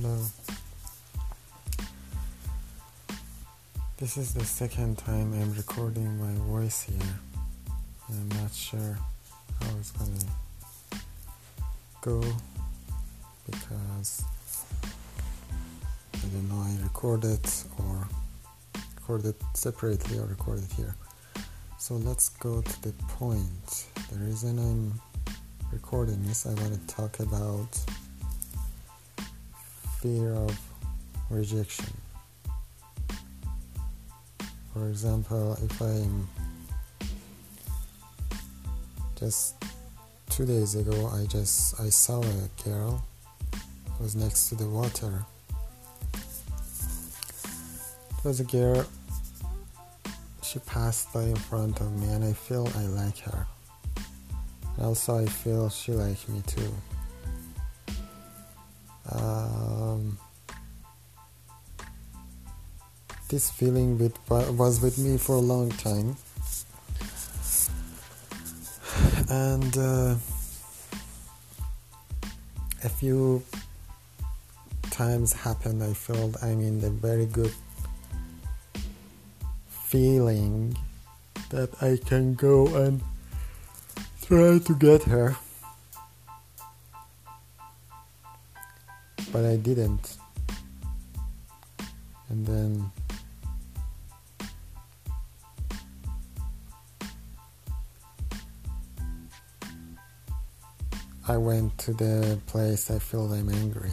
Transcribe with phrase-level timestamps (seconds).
[0.00, 0.18] Hello.
[3.98, 7.18] This is the second time I'm recording my voice here.
[8.08, 8.98] I'm not sure
[9.60, 11.04] how it's gonna
[12.00, 12.22] go
[13.44, 14.24] because
[16.14, 17.40] I don't know I recorded
[17.78, 18.08] or
[18.96, 20.94] recorded separately or recorded here.
[21.78, 23.88] So let's go to the point.
[24.10, 24.98] The reason I'm
[25.70, 27.78] recording this, I want to talk about
[30.00, 30.58] fear of
[31.28, 31.92] rejection.
[34.72, 36.26] For example, if I'm
[39.18, 39.56] just
[40.30, 43.04] two days ago, I just I saw a girl
[43.98, 45.24] who was next to the water.
[48.18, 48.86] It was a girl.
[50.42, 53.46] She passed by in front of me, and I feel I like her.
[54.76, 56.72] And Also, I feel she likes me too.
[59.12, 60.18] Um,
[63.28, 66.16] this feeling with, was with me for a long time,
[69.28, 70.14] and uh,
[72.84, 73.42] a few
[74.90, 75.82] times happened.
[75.82, 77.54] I felt I'm in a very good
[79.68, 80.76] feeling
[81.50, 83.00] that I can go and
[84.22, 85.36] try to get her.
[89.32, 90.16] But I didn't.
[92.28, 92.90] And then
[101.28, 103.92] I went to the place I feel I'm angry.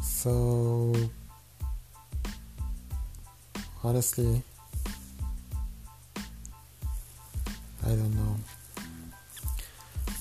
[0.00, 0.94] So
[3.82, 4.42] honestly
[7.88, 8.36] I don't know.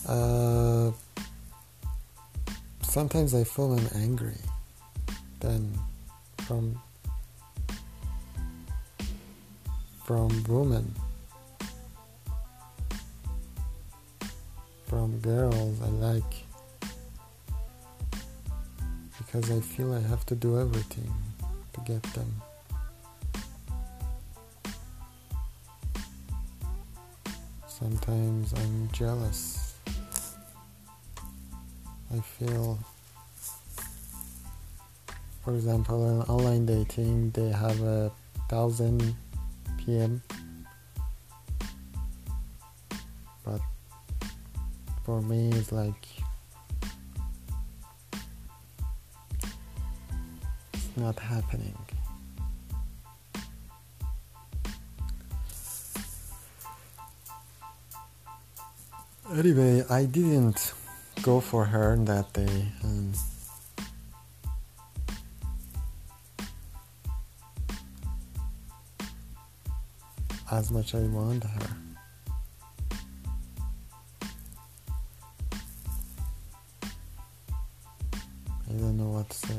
[0.08, 0.92] Uh,
[2.82, 4.38] sometimes I feel I'm angry.
[5.42, 5.78] Then
[6.46, 6.80] from
[10.06, 10.96] from women,
[14.86, 16.24] from girls I like,
[19.18, 21.14] because I feel I have to do everything
[21.74, 22.42] to get them.
[27.80, 29.76] Sometimes I'm jealous.
[32.12, 32.80] I feel,
[35.46, 38.12] for example, in online dating, they have a
[38.50, 39.16] thousand
[39.78, 40.24] PM,
[43.46, 43.62] but
[45.06, 46.08] for me, it's like
[50.74, 51.78] it's not happening.
[59.36, 60.74] Anyway, I didn't
[61.22, 63.14] go for her that day and
[70.50, 71.78] as much as I want her.
[78.70, 79.54] I don't know what to say.